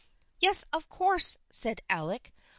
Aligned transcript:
"Yes, 0.39 0.65
of 0.73 0.89
course," 0.89 1.37
said 1.51 1.81
Alec. 1.87 2.33